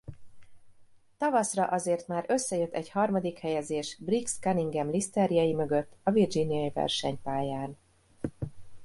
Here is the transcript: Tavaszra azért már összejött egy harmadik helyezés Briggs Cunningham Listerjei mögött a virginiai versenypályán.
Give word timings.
Tavaszra 1.17 1.65
azért 1.65 2.07
már 2.07 2.25
összejött 2.27 2.73
egy 2.73 2.89
harmadik 2.89 3.37
helyezés 3.39 3.97
Briggs 3.99 4.39
Cunningham 4.39 4.89
Listerjei 4.89 5.53
mögött 5.53 5.93
a 6.03 6.11
virginiai 6.11 6.69
versenypályán. 6.69 7.77